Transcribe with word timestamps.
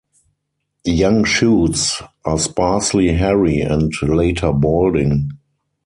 Young 0.83 1.25
shoots 1.25 2.01
are 2.25 2.39
sparsely 2.39 3.09
hairy 3.13 3.61
and 3.61 3.93
later 4.01 4.51
balding. 4.51 5.29